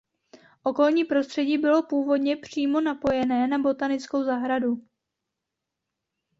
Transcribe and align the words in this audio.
Okolní 0.63 1.05
prostředí 1.05 1.57
bylo 1.57 1.83
původně 1.83 2.37
přímo 2.37 2.81
napojené 2.81 3.47
na 3.47 3.57
botanickou 3.59 4.23
zahradu. 4.23 4.81